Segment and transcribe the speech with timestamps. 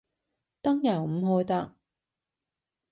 [0.63, 1.75] 燈又唔開得